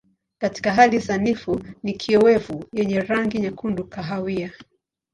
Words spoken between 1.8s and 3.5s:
ni kiowevu yenye rangi